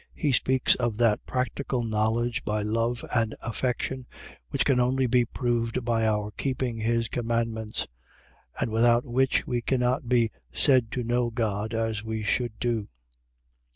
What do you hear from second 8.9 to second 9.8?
which we